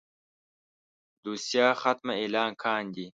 [1.23, 3.07] دوسيه ختمه اعلان کاندي.